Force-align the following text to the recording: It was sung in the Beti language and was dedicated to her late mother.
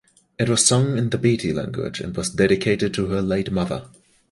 It 0.39 0.49
was 0.49 0.65
sung 0.65 0.97
in 0.97 1.11
the 1.11 1.19
Beti 1.19 1.53
language 1.53 1.99
and 1.99 2.17
was 2.17 2.31
dedicated 2.31 2.91
to 2.95 3.05
her 3.09 3.21
late 3.21 3.51
mother. 3.51 3.87